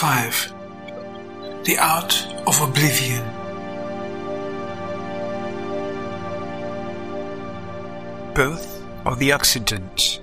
[0.00, 0.54] 5
[1.66, 3.22] The Art of Oblivion.
[8.32, 10.22] Birth of the Occident.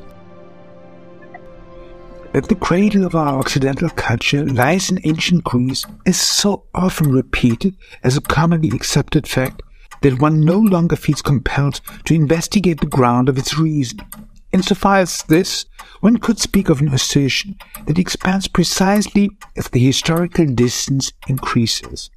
[2.34, 7.78] That the cradle of our Occidental culture lies in ancient Greece is so often repeated
[8.04, 9.62] as a commonly accepted fact
[10.02, 14.00] that one no longer feels compelled to investigate the ground of its reason.
[14.58, 15.68] Insofar as this,
[16.00, 22.10] one could speak of an assertion that expands precisely if the historical distance increases.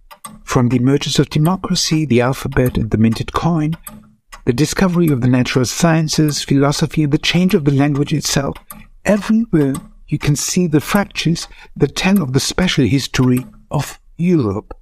[0.43, 3.77] From the emergence of democracy, the alphabet, and the minted coin,
[4.47, 8.57] the discovery of the natural sciences, philosophy, and the change of the language itself,
[9.05, 9.75] everywhere
[10.09, 14.73] you can see the fractures that tell of the special history of Europe.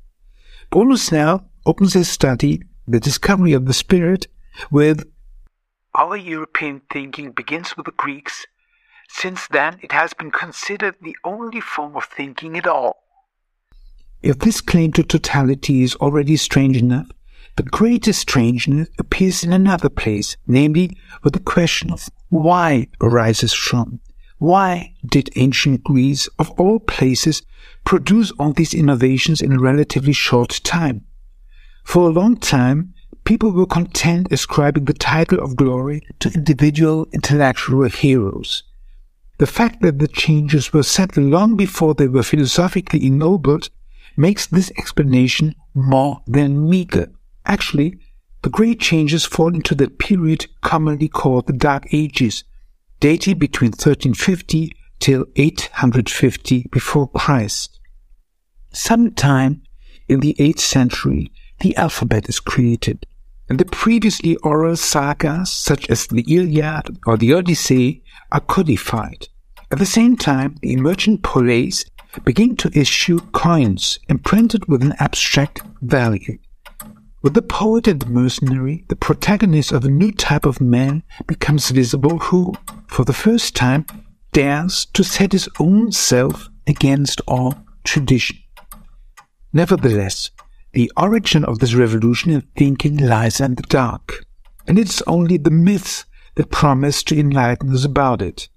[0.71, 4.29] Bruno now opens his study, The Discovery of the Spirit,
[4.71, 5.05] with
[5.95, 8.47] Our European thinking begins with the Greeks.
[9.09, 13.05] Since then, it has been considered the only form of thinking at all.
[14.23, 17.09] If this claim to totality is already strange enough,
[17.57, 24.01] the greatest strangeness appears in another place, namely where the question of why arises from.
[24.39, 27.43] Why did ancient Greece, of all places,
[27.85, 31.05] produce all these innovations in a relatively short time?
[31.83, 32.95] For a long time,
[33.29, 38.63] people were content ascribing the title of glory to individual intellectual heroes.
[39.37, 43.69] The fact that the changes were settled long before they were philosophically ennobled
[44.17, 47.13] makes this explanation more than meager.
[47.45, 47.99] Actually,
[48.41, 52.45] the great changes fall into the period commonly called the Dark Ages,
[52.99, 57.79] dated between 1350 till 850 before Christ.
[58.73, 59.61] Sometime
[60.09, 63.05] in the 8th century, the alphabet is created,
[63.49, 69.29] and the previously oral sagas such as the Iliad or the Odyssey are codified.
[69.71, 71.85] At the same time, the emergent polis
[72.25, 76.39] begin to issue coins imprinted with an abstract value.
[77.23, 81.71] With the poet and the mercenary, the protagonist of a new type of man becomes
[81.71, 82.55] visible who,
[82.87, 83.87] for the first time,
[84.33, 88.39] dares to set his own self against all tradition.
[89.53, 90.31] Nevertheless,
[90.73, 94.25] the origin of this revolution in thinking lies in the dark,
[94.67, 98.49] and it is only the myths that promise to enlighten us about it.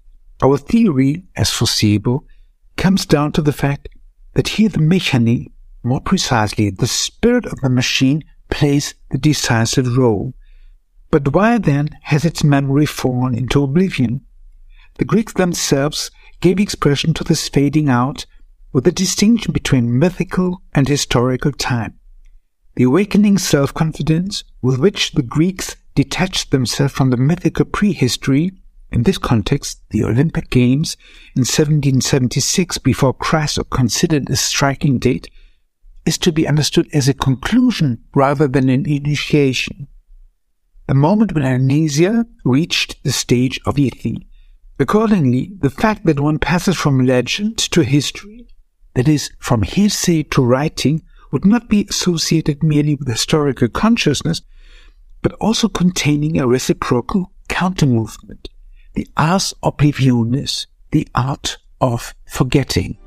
[0.42, 2.26] Our theory, as foreseeable,
[2.76, 3.88] comes down to the fact
[4.34, 5.50] that here the mechanic,
[5.82, 10.34] more precisely the spirit of the machine, plays the decisive role.
[11.10, 14.22] But why then has its memory fallen into oblivion?
[14.98, 18.26] The Greeks themselves gave expression to this fading out
[18.72, 21.98] with the distinction between mythical and historical time.
[22.74, 28.52] The awakening self-confidence with which the Greeks detached themselves from the mythical prehistory,
[28.90, 30.96] in this context, the Olympic Games
[31.36, 35.28] in 1776 before Christ are considered a striking date,
[36.06, 39.88] is to be understood as a conclusion rather than an initiation.
[40.88, 44.22] A moment when amnesia reached the stage of lethe.
[44.78, 48.48] Accordingly, the fact that one passes from legend to history,
[48.94, 54.42] that is, from hearsay to writing, would not be associated merely with historical consciousness,
[55.22, 58.50] but also containing a reciprocal counter-movement,
[58.94, 62.98] the ars oblivionis, the art of forgetting.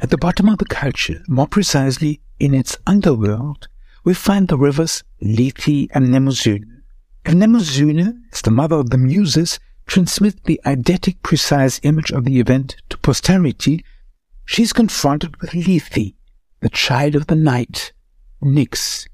[0.00, 3.68] At the bottom of the culture, more precisely in its underworld,
[4.04, 6.64] we find the rivers Lethe and Mnemosyne.
[7.24, 12.38] If Mnemosyne, as the mother of the muses, transmits the eidetic precise image of the
[12.38, 13.82] event to posterity,
[14.44, 16.12] she is confronted with Lethe,
[16.60, 17.92] the child of the night,
[18.42, 19.06] Nyx.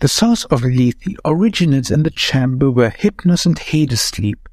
[0.00, 4.48] The source of Lethe originates in the chamber where Hypnos and Hades sleep,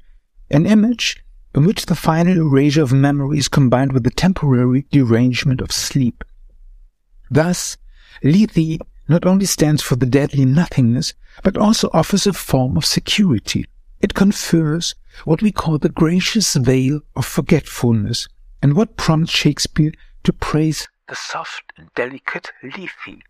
[0.50, 1.22] an image
[1.54, 6.24] in which the final erasure of memory is combined with the temporary derangement of sleep.
[7.30, 7.78] Thus,
[8.22, 13.64] Lethe not only stands for the deadly nothingness, but also offers a form of security.
[14.00, 14.94] It confers
[15.24, 18.28] what we call the gracious veil of forgetfulness,
[18.62, 19.92] and what prompts Shakespeare
[20.24, 23.20] to praise the soft and delicate Lethe.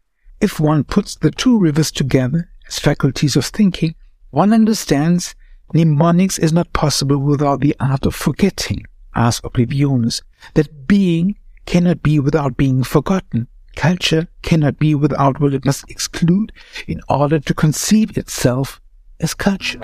[0.40, 3.94] If one puts the two rivers together as faculties of thinking,
[4.31, 5.34] one understands
[5.75, 8.84] Mnemonics is not possible without the art of forgetting,
[9.14, 10.22] ars oblivionis,
[10.55, 13.49] that being cannot be without being forgotten.
[13.76, 15.55] Culture cannot be without will.
[15.55, 16.50] It must exclude
[16.88, 18.81] in order to conceive itself
[19.20, 19.78] as culture.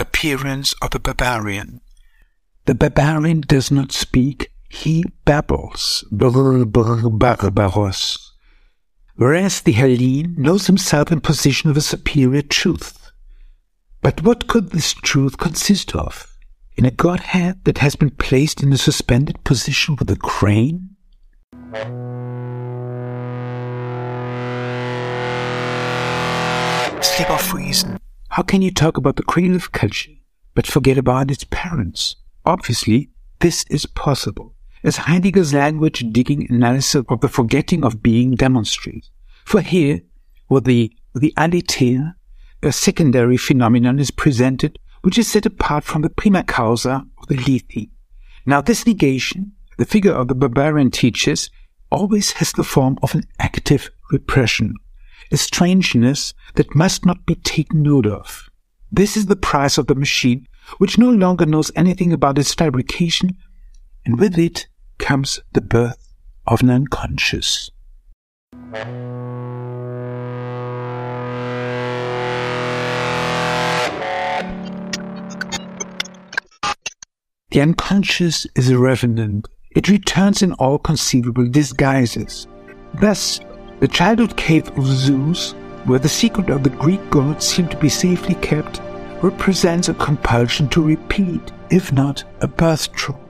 [0.00, 1.80] Appearance of a barbarian.
[2.64, 6.04] The barbarian does not speak he babbles.
[6.10, 7.54] Barbaros.
[9.16, 13.10] Whereas the Hellene knows himself in possession of a superior truth.
[14.00, 16.38] But what could this truth consist of?
[16.76, 20.90] In a godhead that has been placed in a suspended position with a crane?
[27.02, 27.98] Slip of reason.
[28.28, 29.24] How can you talk about the
[29.56, 30.12] of culture,
[30.54, 32.14] but forget about its parents?
[32.44, 33.10] Obviously,
[33.40, 39.10] this is possible, as Heidegger's language digging analysis of the forgetting of being demonstrates.
[39.44, 40.02] For here,
[40.48, 42.16] with the, the aletheia,
[42.62, 47.36] a secondary phenomenon is presented which is set apart from the prima causa of the
[47.36, 47.88] lethe.
[48.44, 51.50] Now this negation, the figure of the barbarian teaches,
[51.90, 54.74] always has the form of an active repression,
[55.30, 58.50] a strangeness that must not be taken note of.
[58.90, 60.46] This is the price of the machine,
[60.78, 63.36] which no longer knows anything about its fabrication,
[64.08, 64.66] and with it
[64.96, 66.14] comes the birth
[66.46, 67.70] of an unconscious.
[77.50, 79.46] The unconscious is a revenant.
[79.72, 82.46] It returns in all conceivable disguises.
[82.94, 83.40] Thus,
[83.80, 85.52] the childhood cave of Zeus,
[85.84, 88.80] where the secret of the Greek gods seemed to be safely kept,
[89.22, 93.27] represents a compulsion to repeat, if not a birth trauma.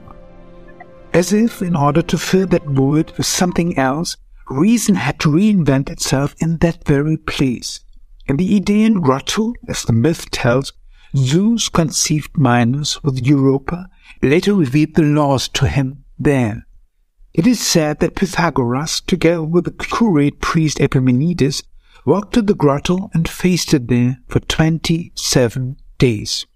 [1.12, 4.16] As if, in order to fill that void with something else,
[4.50, 7.80] reason had to reinvent itself in that very place.
[8.26, 10.72] In the Idaean grotto, as the myth tells,
[11.16, 13.88] Zeus conceived Minos with Europa,
[14.22, 16.66] later revealed the laws to him there.
[17.32, 21.62] It is said that Pythagoras, together with the curate priest Epimenides,
[22.04, 26.46] walked to the grotto and feasted there for twenty-seven days.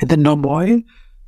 [0.00, 0.84] In the Nomoi,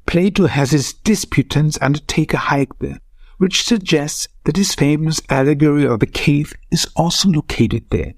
[0.09, 2.99] Plato has his disputants undertake a hike there,
[3.37, 8.15] which suggests that his famous allegory of the cave is also located there.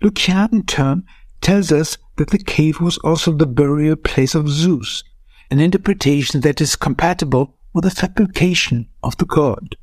[0.00, 1.02] Lucian, in turn,
[1.40, 5.02] tells us that the cave was also the burial place of Zeus,
[5.50, 9.74] an interpretation that is compatible with the fabrication of the god.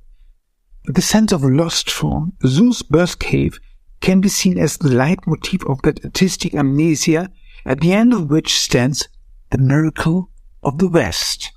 [0.86, 3.60] The sense of lost form, Zeus' birth cave,
[4.00, 7.30] can be seen as the leitmotif of that artistic amnesia,
[7.66, 9.10] at the end of which stands
[9.50, 10.31] the miracle
[10.64, 11.52] of the West.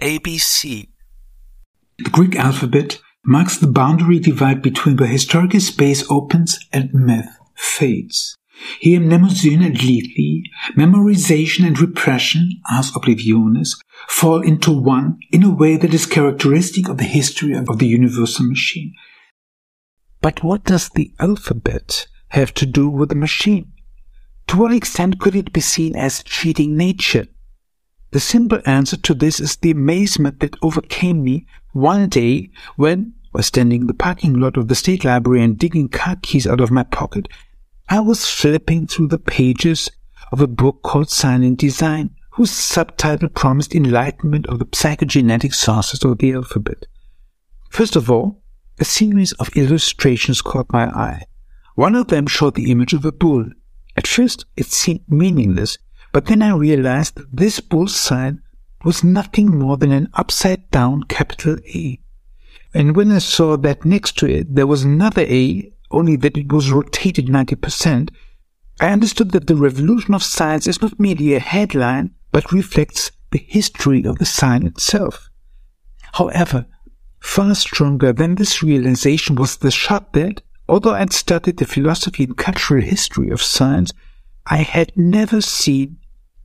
[0.00, 0.88] ABC.
[1.98, 8.36] The Greek alphabet marks the boundary divide between where historical space opens and myth fades.
[8.80, 10.44] Here, mnemosyne and lethe,
[10.76, 16.98] memorization and repression, ars oblivionis, fall into one in a way that is characteristic of
[16.98, 18.92] the history of the universal machine.
[20.20, 23.72] But what does the alphabet have to do with the machine?
[24.48, 27.26] To what extent could it be seen as cheating nature?
[28.10, 33.42] The simple answer to this is the amazement that overcame me one day when, while
[33.42, 36.70] standing in the parking lot of the State Library and digging car keys out of
[36.70, 37.28] my pocket,
[37.88, 39.90] I was flipping through the pages
[40.32, 46.18] of a book called Silent Design, whose subtitle promised enlightenment of the psychogenetic sources of
[46.18, 46.86] the alphabet.
[47.70, 48.42] First of all,
[48.80, 51.26] a series of illustrations caught my eye.
[51.74, 53.46] One of them showed the image of a bull.
[53.96, 55.78] At first, it seemed meaningless,
[56.12, 58.42] but then I realized that this bull sign
[58.84, 61.98] was nothing more than an upside down capital A.
[62.72, 66.52] And when I saw that next to it there was another A, only that it
[66.52, 68.10] was rotated 90%,
[68.80, 73.38] I understood that the revolution of science is not merely a headline, but reflects the
[73.38, 75.30] history of the sign itself.
[76.12, 76.66] However,
[77.20, 82.36] far stronger than this realization was the shot that, although I'd studied the philosophy and
[82.36, 83.92] cultural history of science,
[84.46, 85.98] I had never seen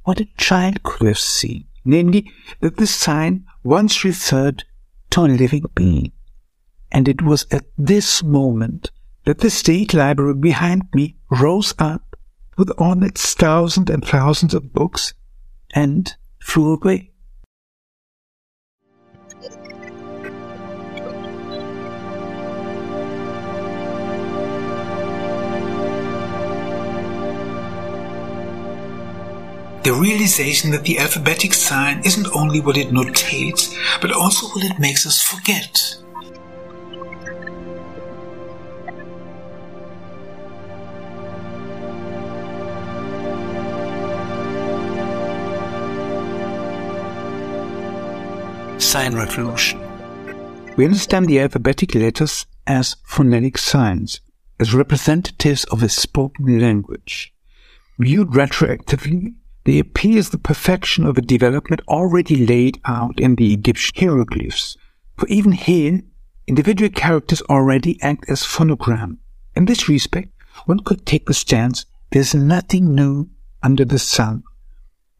[0.03, 4.63] what a child could have seen, namely that the sign once referred
[5.11, 6.11] to a living being.
[6.91, 8.91] And it was at this moment
[9.25, 12.15] that the state library behind me rose up
[12.57, 15.13] with all its thousands and thousands of books
[15.71, 17.08] and flew away.
[29.83, 34.79] The realization that the alphabetic sign isn't only what it notates, but also what it
[34.79, 35.95] makes us forget.
[48.79, 49.79] Sign Revolution.
[50.77, 54.21] We understand the alphabetic letters as phonetic signs.
[54.59, 57.33] as representatives of a spoken language.
[57.97, 63.53] Viewed retroactively, they appear as the perfection of a development already laid out in the
[63.53, 64.77] Egyptian hieroglyphs.
[65.17, 66.01] For even here,
[66.47, 69.17] individual characters already act as phonogram.
[69.55, 70.29] In this respect,
[70.65, 73.29] one could take the stance there's nothing new
[73.61, 74.43] under the sun.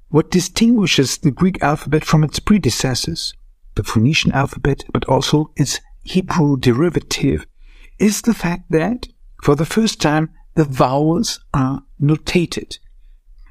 [0.10, 3.34] What distinguishes the Greek alphabet from its predecessors,
[3.75, 7.46] the Phoenician alphabet, but also its Hebrew derivative,
[8.00, 9.08] is the fact that,
[9.43, 12.79] for the first time, the vowels are notated.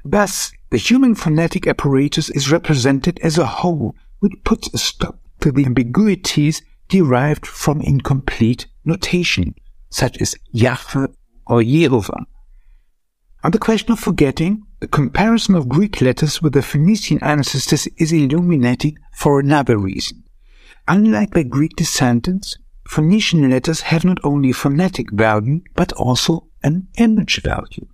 [0.03, 5.51] Thus, the human phonetic apparatus is represented as a whole, which puts a stop to
[5.51, 9.55] the ambiguities derived from incomplete notation,
[9.89, 11.07] such as Yahweh
[11.47, 12.25] or Yehovah.
[13.43, 18.11] On the question of forgetting, the comparison of Greek letters with the Phoenician ancestors is
[18.11, 20.23] illuminating for another reason.
[20.87, 22.57] Unlike their Greek descendants,
[22.87, 27.87] Phoenician letters have not only phonetic value, but also an image value.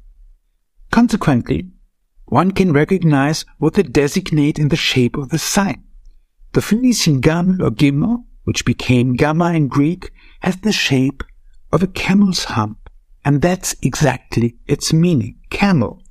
[0.92, 1.70] Consequently,
[2.26, 5.84] one can recognize what they designate in the shape of the sign.
[6.54, 11.24] The Phoenician gamma or gimel, which became gamma in Greek, has the shape
[11.72, 12.90] of a camel's hump,
[13.24, 16.02] and that's exactly its meaning, camel.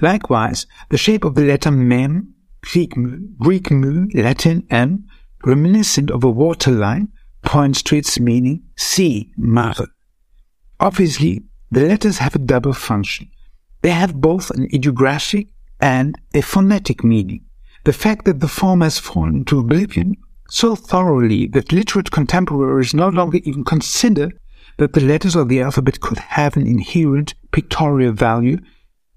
[0.00, 5.06] Likewise, the shape of the letter mem, Greek mu, Greek mu, Latin m,
[5.44, 7.08] reminiscent of a waterline,
[7.42, 9.86] points to its meaning, sea, mare.
[10.80, 13.30] Obviously, the letters have a double function.
[13.82, 15.48] They have both an ideographic
[15.80, 17.44] and a phonetic meaning.
[17.84, 20.16] The fact that the form has fallen into oblivion
[20.48, 24.30] so thoroughly that literate contemporaries no longer even consider
[24.78, 28.58] that the letters of the alphabet could have an inherent pictorial value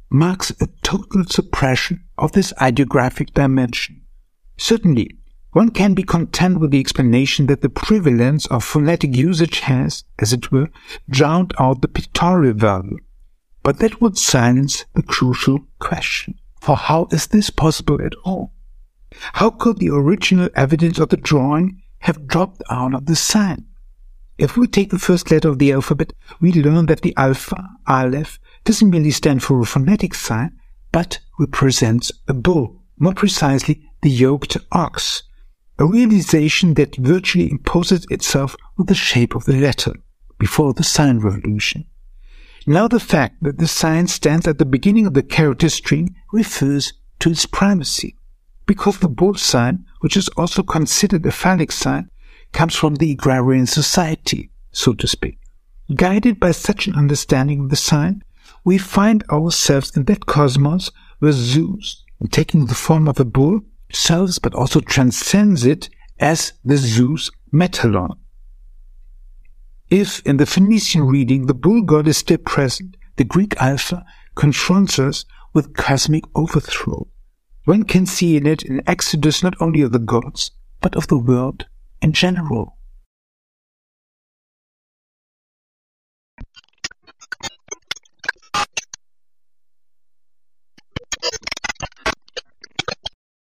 [0.09, 4.01] marks a total suppression of this ideographic dimension.
[4.57, 5.17] Certainly,
[5.51, 10.31] one can be content with the explanation that the prevalence of phonetic usage has, as
[10.31, 10.69] it were,
[11.09, 12.97] drowned out the pictorial value.
[13.63, 16.35] But that would silence the crucial question.
[16.59, 18.53] For how is this possible at all?
[19.33, 23.65] How could the original evidence of the drawing have dropped out of the sign?
[24.37, 28.39] If we take the first letter of the alphabet, we learn that the alpha, aleph,
[28.63, 30.57] doesn't merely stand for a phonetic sign,
[30.91, 35.23] but represents a bull, more precisely the yoked ox,
[35.77, 39.93] a realization that virtually imposes itself with the shape of the letter
[40.37, 41.85] before the sign revolution.
[42.67, 46.93] Now the fact that the sign stands at the beginning of the character string refers
[47.19, 48.15] to its primacy,
[48.65, 52.09] because the bull sign, which is also considered a phallic sign,
[52.51, 55.39] comes from the agrarian society, so to speak.
[55.95, 58.23] Guided by such an understanding of the sign,
[58.63, 63.61] we find ourselves in that cosmos where Zeus, taking the form of a bull,
[63.91, 65.89] serves but also transcends it
[66.19, 68.18] as the Zeus Metallon.
[69.89, 74.05] If in the Phoenician reading the bull god is still present, the Greek Alpha
[74.35, 77.07] confronts us with cosmic overthrow.
[77.65, 81.17] One can see in it an exodus not only of the gods, but of the
[81.17, 81.65] world
[82.03, 82.77] in general.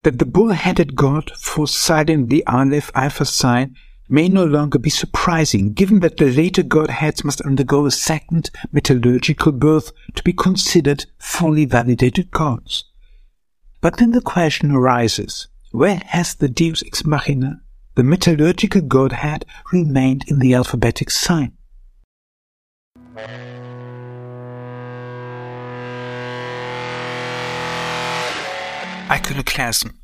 [0.03, 3.75] That the bull-headed god foresighting the Aleph Alpha sign
[4.12, 9.53] may no longer be surprising, given that the later godheads must undergo a second metallurgical
[9.53, 12.84] birth to be considered fully validated gods.
[13.80, 17.62] But then the question arises, where has the Deus ex machina,
[17.96, 21.53] the metallurgical godhead, remained in the alphabetic sign?
[29.10, 30.00] Iconoclasm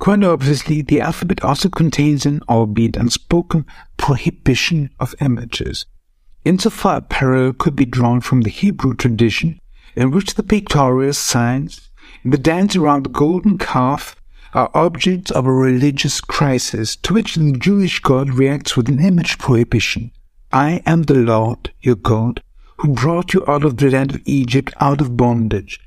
[0.00, 3.66] Quite obviously, the alphabet also contains an, albeit unspoken,
[3.98, 5.84] prohibition of images.
[6.42, 9.60] Insofar a parallel could be drawn from the Hebrew tradition,
[9.94, 11.90] in which the pictorial signs
[12.24, 14.16] in the dance around the golden calf
[14.54, 19.36] are objects of a religious crisis to which the Jewish God reacts with an image
[19.36, 20.12] prohibition.
[20.50, 22.42] I am the Lord, your God,
[22.78, 25.78] who brought you out of the land of Egypt, out of bondage.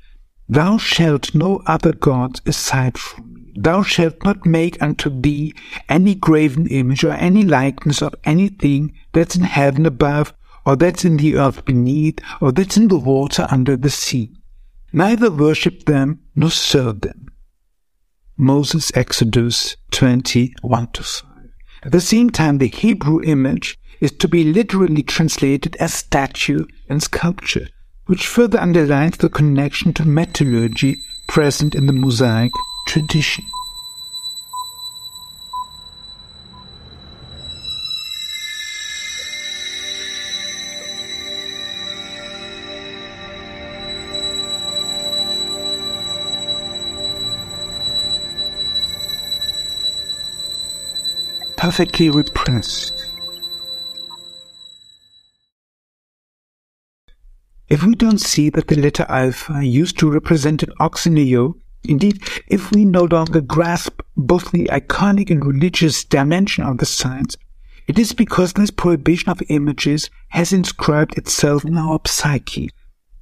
[0.48, 3.33] Thou shalt no other gods aside from.
[3.56, 5.54] Thou shalt not make unto thee
[5.88, 10.34] any graven image or any likeness of anything that's in heaven above,
[10.66, 14.32] or that's in the earth beneath, or that's in the water under the sea.
[14.92, 17.28] Neither worship them nor serve them.
[18.36, 21.30] Moses Exodus 21 to 5.
[21.84, 27.02] At the same time, the Hebrew image is to be literally translated as statue and
[27.02, 27.68] sculpture,
[28.06, 30.96] which further underlines the connection to metallurgy
[31.28, 32.52] present in the Mosaic
[32.86, 33.44] tradition
[51.64, 53.16] perfectly repressed.
[57.70, 62.70] If we don't see that the letter alpha used to represent an oxenio indeed, if
[62.72, 67.36] we no longer grasp both the iconic and religious dimension of the signs,
[67.86, 72.70] it is because this prohibition of images has inscribed itself in our psyche.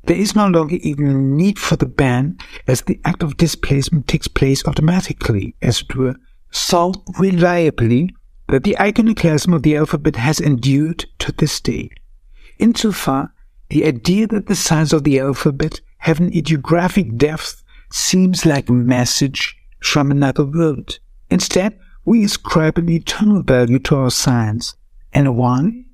[0.05, 4.09] There is no longer even a need for the ban, as the act of displacement
[4.09, 6.17] takes place automatically, as it were,
[6.51, 8.15] so reliably
[8.49, 11.91] that the iconoclasm of the alphabet has endured to this day.
[12.59, 13.33] Insofar,
[13.71, 17.62] the idea that the signs of the alphabet have an ideographic depth
[17.95, 20.99] seems like a message from another world.
[21.31, 24.75] Instead, we ascribe an eternal value to our signs.
[25.13, 25.85] And why?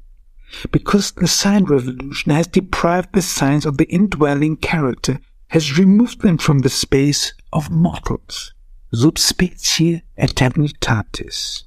[0.70, 6.38] Because the sign revolution has deprived the signs of the indwelling character, has removed them
[6.38, 8.54] from the space of mortals.
[8.94, 11.64] Subspecie eternitatis.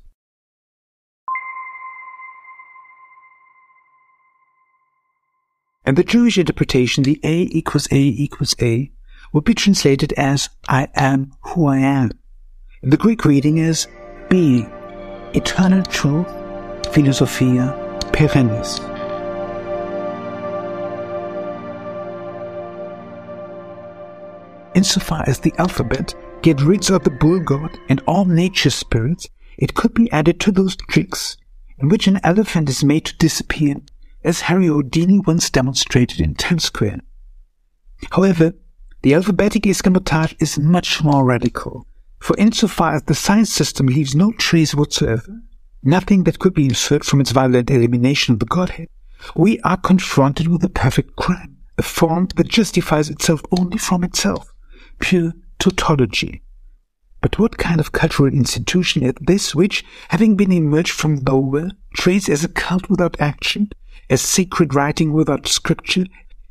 [5.85, 8.91] In the Jewish interpretation, the A equals A equals A
[9.33, 12.11] would be translated as I am who I am.
[12.83, 13.87] The Greek reading is
[14.29, 14.71] being,
[15.33, 16.27] eternal truth,
[16.93, 17.75] philosophia
[18.11, 18.79] perennis.
[24.73, 29.75] Insofar as the alphabet get rid of the bull god and all nature spirits, it
[29.75, 31.37] could be added to those tricks
[31.77, 33.75] in which an elephant is made to disappear
[34.23, 37.01] as Harry Houdini once demonstrated in Times Square.
[38.11, 38.53] However,
[39.03, 41.87] the alphabetic escamotage is much more radical,
[42.19, 45.41] for insofar as the science system leaves no trace whatsoever,
[45.81, 48.87] nothing that could be inferred from its violent elimination of the Godhead,
[49.35, 54.53] we are confronted with a perfect crime, a form that justifies itself only from itself,
[54.99, 56.43] pure tautology.
[57.21, 62.29] But what kind of cultural institution is this which, having been emerged from nowhere, trades
[62.29, 63.71] as a cult without action,
[64.09, 66.05] as sacred writing without scripture,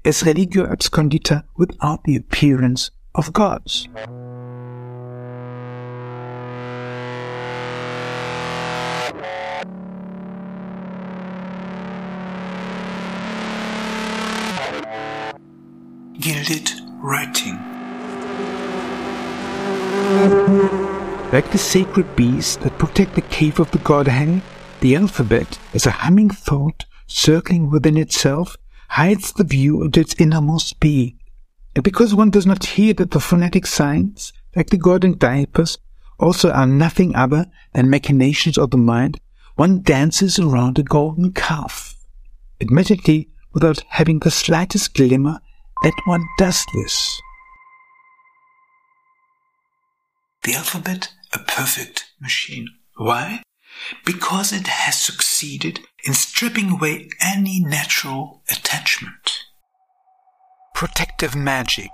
[0.05, 3.87] as religio abscondita without the appearance of gods.
[16.19, 16.71] Gilded
[17.03, 17.59] writing.
[21.33, 24.43] Like the sacred bees that protect the cave of the god Godhead,
[24.81, 28.57] the alphabet, is a humming thought, circling within itself,
[29.01, 31.19] hides the view of its innermost being.
[31.75, 35.79] And because one does not hear that the phonetic signs, like the golden diapers,
[36.19, 39.19] also are nothing other than machinations of the mind,
[39.57, 41.97] one dances around a golden calf.
[42.61, 45.41] Admittedly, without having the slightest glimmer
[45.83, 47.23] that one does this.
[50.45, 52.69] The alphabet, a perfect machine.
[52.99, 53.43] Why?
[54.05, 59.45] Because it has succeeded in stripping away any natural attachment.
[60.75, 61.91] Protective magic.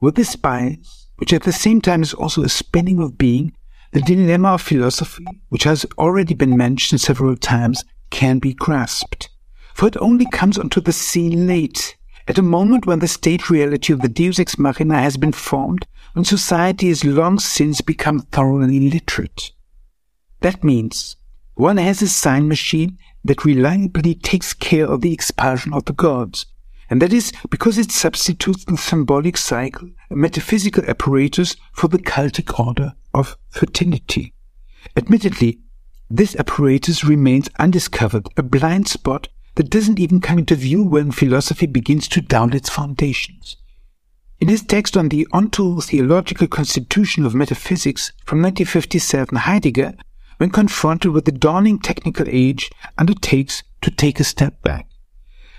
[0.00, 3.52] With this bias, which at the same time is also a spinning of being,
[3.92, 9.30] the dilemma of philosophy, which has already been mentioned several times, can be grasped.
[9.74, 11.96] For it only comes onto the scene late,
[12.28, 15.86] at a moment when the state reality of the Deus Ex Machina has been formed,
[16.12, 19.52] when society has long since become thoroughly literate.
[20.40, 21.16] That means
[21.54, 26.46] one has a sign machine that reliably takes care of the expulsion of the gods,
[26.88, 32.58] and that is because it substitutes the symbolic cycle, a metaphysical apparatus for the cultic
[32.58, 34.34] order of fertility.
[34.96, 35.60] Admittedly,
[36.08, 41.66] this apparatus remains undiscovered, a blind spot that doesn't even come into view when philosophy
[41.66, 43.56] begins to doubt its foundations.
[44.38, 49.94] In his text on the ontological constitution of metaphysics from 1957, Heidegger,
[50.36, 54.86] when confronted with the dawning technical age, undertakes to take a step back.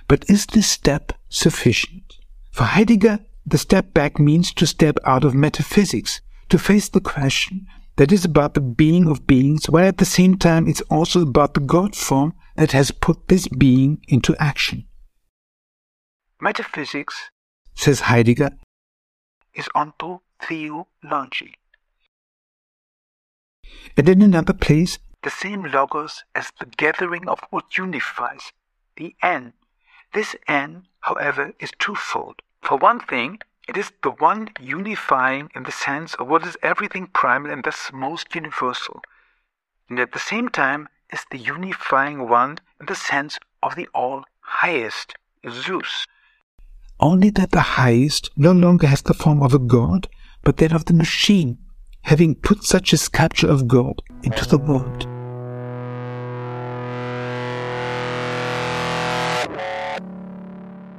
[0.07, 2.19] But is this step sufficient?
[2.51, 7.65] For Heidegger, the step back means to step out of metaphysics, to face the question
[7.95, 11.55] that is about the being of beings, while at the same time it's also about
[11.55, 14.85] the God form that has put this being into action.
[16.41, 17.29] Metaphysics,
[17.75, 18.51] says Heidegger,
[19.53, 21.55] is onto theology.
[23.95, 28.53] And in another place, the same logos as the gathering of what unifies,
[28.95, 29.53] the Hen.
[30.13, 32.41] This Hen, however, is twofold.
[32.61, 37.07] For one thing, it is the one unifying in the sense of what is everything
[37.07, 39.01] primal and thus most universal.
[39.89, 44.23] And at the same time, is the unifying one in the sense of the all
[44.41, 45.15] highest,
[45.49, 46.05] Zeus.
[46.99, 50.07] Only that the highest no longer has the form of a god,
[50.43, 51.59] but that of the machine,
[52.01, 55.05] having put such a sculpture of God into the world.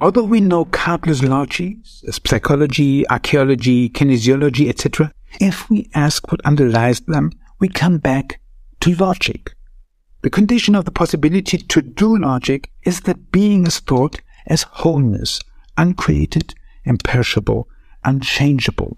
[0.00, 7.00] Although we know countless logies, as psychology, archaeology, kinesiology, etc., if we ask what underlies
[7.00, 8.40] them, we come back
[8.80, 9.54] to logic.
[10.22, 15.40] The condition of the possibility to do logic is that being is thought as wholeness,
[15.76, 16.54] uncreated,
[16.84, 17.68] imperishable,
[18.04, 18.96] unchangeable.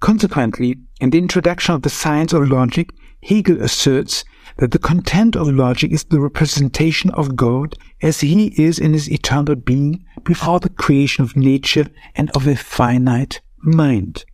[0.00, 2.90] Consequently, in the introduction of the science of logic,
[3.22, 4.24] Hegel asserts
[4.58, 9.10] that the content of logic is the representation of God as he is in his
[9.10, 14.24] eternal being before the creation of nature and of a finite mind.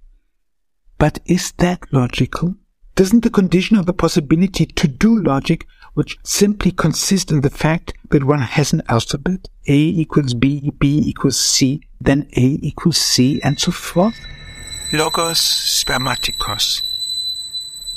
[0.98, 2.54] But is that logical?
[2.94, 7.94] Doesn't the condition of the possibility to do logic, which simply consists in the fact
[8.10, 13.40] that one has an alphabet, A equals B, B equals C, then A equals C,
[13.42, 14.14] and so forth?
[14.92, 16.82] Logos spermatikos.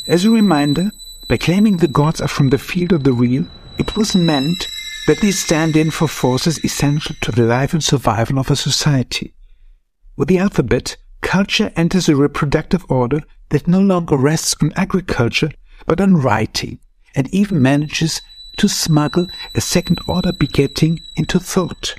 [0.08, 0.92] As a reminder,
[1.28, 3.46] by claiming the gods are from the field of the real,
[3.78, 4.68] it was meant
[5.08, 9.34] that they stand in for forces essential to the life and survival of a society.
[10.16, 15.52] With the alphabet, culture enters a reproductive order that no longer rests on agriculture,
[15.86, 16.80] but on writing,
[17.18, 18.22] and even manages
[18.58, 21.96] to smuggle a second order begetting into thought.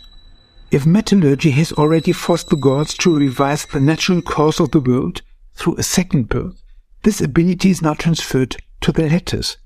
[0.70, 5.22] If metallurgy has already forced the gods to revise the natural course of the world
[5.54, 6.62] through a second birth,
[7.02, 9.56] this ability is now transferred to the letters.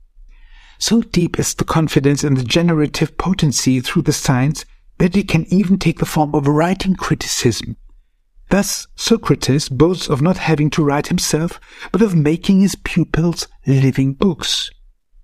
[0.78, 4.64] So deep is the confidence in the generative potency through the science
[4.98, 7.76] that it can even take the form of writing criticism.
[8.48, 11.60] Thus, Socrates boasts of not having to write himself,
[11.90, 14.70] but of making his pupils living books.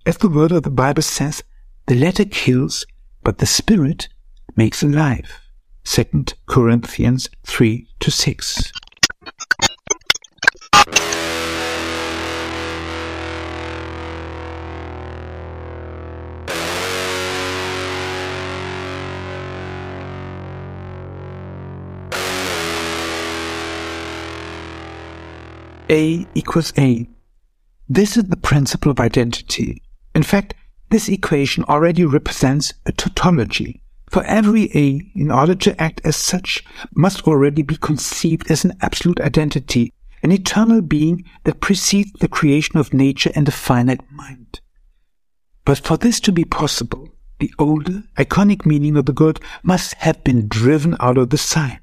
[0.09, 1.45] As the word of the Bible says,
[1.85, 2.87] the letter kills,
[3.23, 4.09] but the spirit
[4.57, 5.43] makes alive.
[5.85, 8.73] 2 Corinthians 3 to 6.
[25.91, 27.07] A equals A.
[27.91, 29.83] This is the principle of identity.
[30.19, 30.55] In fact,
[30.91, 33.85] this equation already represents a tautology.
[34.11, 38.77] For every A, in order to act as such, must already be conceived as an
[38.81, 39.93] absolute identity,
[40.25, 44.61] an eternal being that precedes the creation of nature and a finite mind.
[45.65, 50.25] But for this to be possible, the older, iconic meaning of the good must have
[50.25, 51.79] been driven out of the sign.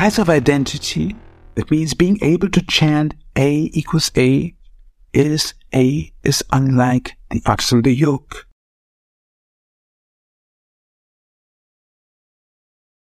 [0.00, 1.14] Price of identity,
[1.56, 4.54] that means being able to chant A equals A,
[5.12, 8.46] is A is unlike the ox and the yoke.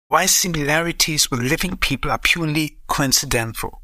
[0.08, 3.82] Why similarities with living people are purely coincidental.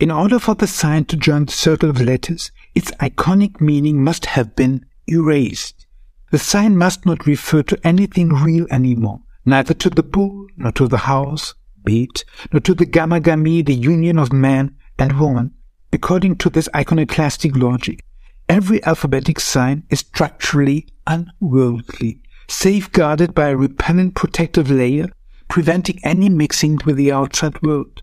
[0.00, 4.26] In order for the sign to join the circle of letters, its iconic meaning must
[4.26, 5.86] have been erased.
[6.32, 10.88] The sign must not refer to anything real anymore, neither to the bull, nor to
[10.88, 15.52] the house, beat, nor to the gamma, the union of man and woman.
[15.92, 18.04] According to this iconoclastic logic,
[18.48, 25.08] every alphabetic sign is structurally unworldly, safeguarded by a repellent protective layer,
[25.48, 28.02] preventing any mixing with the outside world.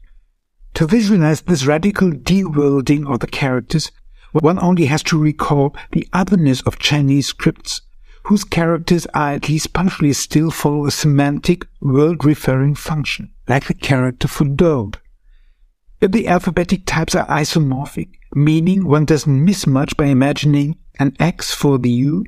[0.75, 3.91] To visualize this radical de-worlding of the characters,
[4.31, 7.81] one only has to recall the otherness of Chinese scripts,
[8.23, 14.27] whose characters are at least partially still follow a semantic, world-referring function like the character
[14.27, 14.97] for dog.
[16.01, 21.53] If the alphabetic types are isomorphic, meaning one doesn't miss much by imagining an X
[21.53, 22.23] for the U,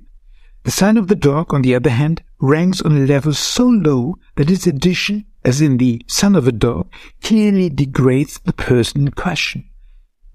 [0.63, 4.15] the sign of the dog, on the other hand, ranks on a level so low
[4.35, 6.91] that its addition, as in the son of a dog,
[7.23, 9.67] clearly degrades the person in question.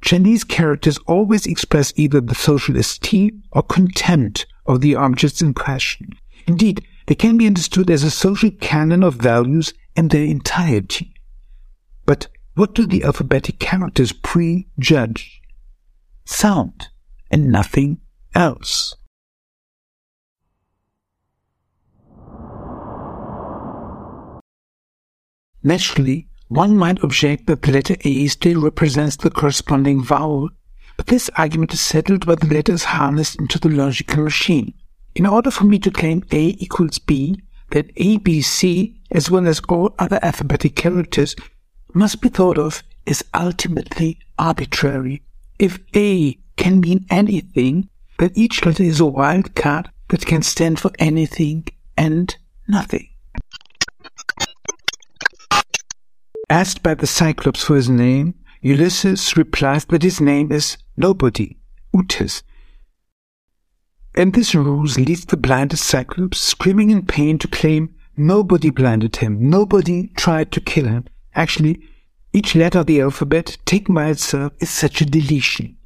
[0.00, 6.10] Chinese characters always express either the social esteem or contempt of the objects in question.
[6.46, 11.14] Indeed, they can be understood as a social canon of values in their entirety.
[12.04, 15.40] But what do the alphabetic characters prejudge?
[16.24, 16.88] Sound,
[17.30, 18.00] and nothing
[18.34, 18.94] else.
[25.62, 30.50] Naturally, one might object that the letter A still represents the corresponding vowel,
[31.06, 34.74] this argument is settled by the letters harnessed into the logical machine.
[35.14, 37.40] In order for me to claim A equals B,
[37.70, 41.34] that ABC, as well as all other alphabetic characters,
[41.94, 45.22] must be thought of as ultimately arbitrary
[45.58, 47.88] If A can mean anything,
[48.18, 51.66] then each letter is a wild card that can stand for anything
[51.96, 52.36] and
[52.68, 53.08] nothing.
[56.50, 61.56] Asked by the Cyclops for his name, Ulysses replies that his name is nobody,
[61.94, 62.42] Utis.
[64.14, 69.50] And this ruse leads the blinded Cyclops screaming in pain to claim nobody blinded him,
[69.50, 71.04] nobody tried to kill him.
[71.34, 71.82] Actually,
[72.32, 75.76] each letter of the alphabet taken by itself is such a deletion.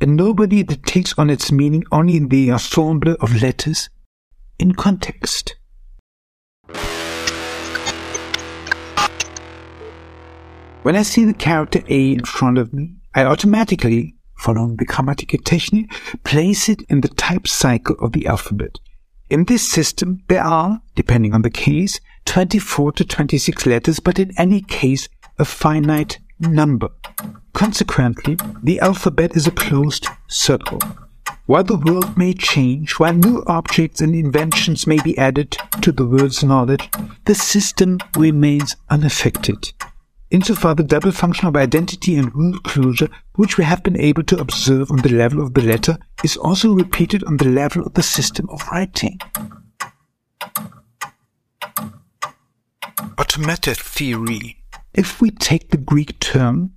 [0.00, 3.88] And nobody that takes on its meaning only in the ensemble of letters
[4.58, 5.56] in context.
[10.82, 15.44] When I see the character A in front of me, I automatically, following the grammatica
[15.44, 15.92] technique,
[16.24, 18.80] place it in the type cycle of the alphabet.
[19.30, 24.32] In this system, there are, depending on the case, 24 to 26 letters, but in
[24.36, 26.88] any case, a finite number.
[27.52, 30.80] Consequently, the alphabet is a closed circle.
[31.46, 36.06] While the world may change, while new objects and inventions may be added to the
[36.06, 36.90] world's knowledge,
[37.26, 39.72] the system remains unaffected.
[40.32, 44.40] Insofar the double function of identity and rule closure, which we have been able to
[44.40, 48.02] observe on the level of the letter, is also repeated on the level of the
[48.02, 49.20] system of writing.
[53.18, 54.64] Automata theory.
[54.94, 56.72] If we take the Greek term,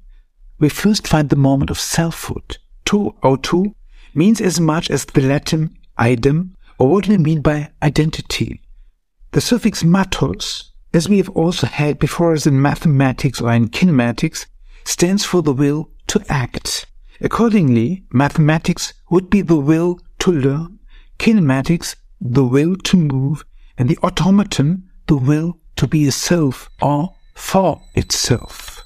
[0.60, 2.58] we first find the moment of selfhood.
[2.86, 3.74] To auto
[4.14, 8.60] means as much as the Latin idem, or what we mean by identity.
[9.32, 14.46] The suffix matos as we have also had before us in mathematics or in kinematics,
[14.86, 16.86] stands for the will to act.
[17.20, 20.80] Accordingly, mathematics would be the will to learn,
[21.20, 23.44] kinematics the will to move,
[23.78, 28.82] and the automaton the will to be a self or for itself.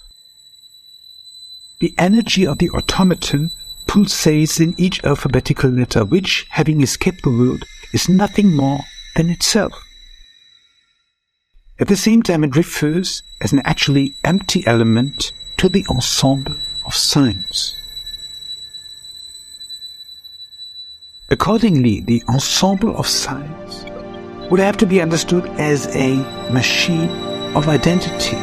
[1.80, 3.52] The energy of the automaton
[3.88, 8.80] pulsates in each alphabetical letter, which, having escaped the world, is nothing more
[9.15, 9.74] than itself.
[11.79, 16.93] At the same time, it refers as an actually empty element to the ensemble of
[16.93, 17.75] signs.
[21.29, 23.85] Accordingly, the ensemble of signs
[24.51, 26.15] would have to be understood as a
[26.51, 27.09] machine
[27.55, 28.35] of identity.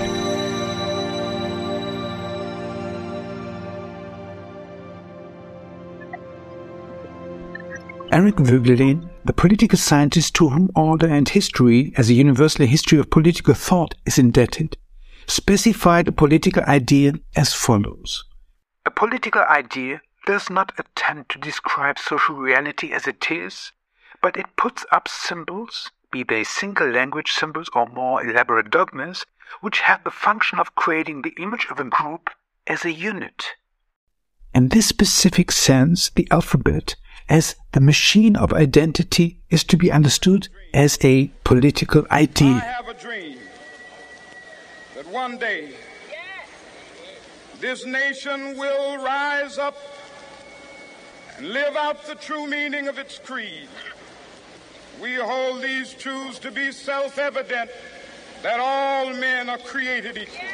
[8.12, 13.10] Eric Voegelin the political scientist to whom order and history, as a universal history of
[13.10, 14.76] political thought, is indebted,
[15.26, 18.24] specified a political idea as follows.
[18.84, 23.72] A political idea does not attempt to describe social reality as it is,
[24.22, 29.26] but it puts up symbols, be they single language symbols or more elaborate dogmas,
[29.60, 32.30] which have the function of creating the image of a group
[32.68, 33.54] as a unit.
[34.56, 36.96] In this specific sense, the alphabet
[37.28, 42.54] as the machine of identity is to be understood as a political idea.
[42.54, 43.36] I have a dream
[44.94, 45.74] that one day
[47.60, 49.76] this nation will rise up
[51.36, 53.68] and live out the true meaning of its creed.
[55.02, 57.70] We hold these truths to be self evident
[58.42, 60.48] that all men are created equal.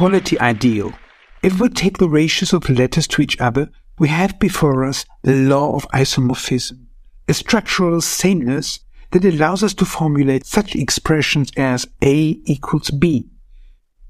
[0.00, 0.94] Equality ideal.
[1.42, 5.34] If we take the ratios of letters to each other, we have before us the
[5.34, 6.86] law of isomorphism,
[7.28, 13.28] a structural sameness that allows us to formulate such expressions as A equals B.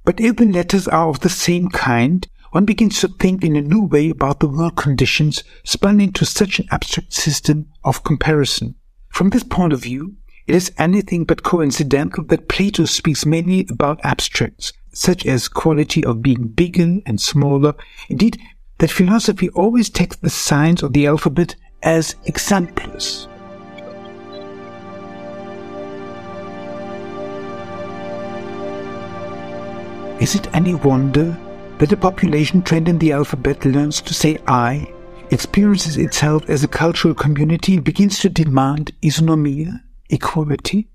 [0.05, 3.61] But if the letters are of the same kind, one begins to think in a
[3.61, 8.76] new way about the world conditions spun into such an abstract system of comparison.
[9.09, 10.14] From this point of view,
[10.46, 16.22] it is anything but coincidental that Plato speaks mainly about abstracts, such as quality of
[16.22, 17.74] being bigger and smaller.
[18.09, 18.38] Indeed,
[18.79, 23.29] that philosophy always takes the signs of the alphabet as examples.
[30.20, 31.37] Is it any wonder
[31.79, 34.92] that a population trained in the alphabet learns to say I,
[35.31, 40.88] experiences itself as a cultural community, begins to demand isonomia, equality?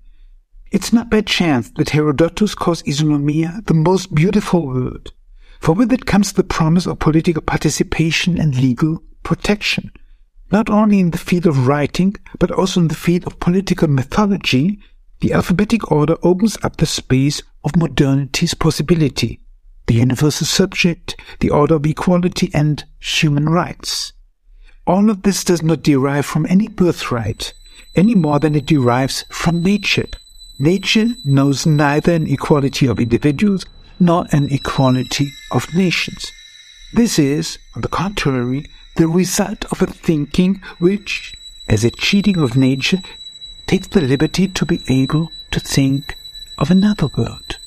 [0.72, 5.12] It's not by chance that Herodotus calls isonomia the most beautiful word,
[5.60, 9.92] for with it comes the promise of political participation and legal protection,
[10.50, 14.80] not only in the field of writing, but also in the field of political mythology,
[15.20, 19.40] the alphabetic order opens up the space of modernity's possibility,
[19.86, 24.12] the universal subject, the order of equality and human rights.
[24.84, 27.54] All of this does not derive from any birthright,
[27.94, 30.06] any more than it derives from nature
[30.58, 33.66] Nature knows neither an equality of individuals
[34.00, 36.32] nor an equality of nations.
[36.94, 38.66] This is, on the contrary,
[38.96, 41.34] the result of a thinking which,
[41.68, 43.02] as a cheating of nature,
[43.66, 46.16] takes the liberty to be able to think
[46.56, 47.58] of another world.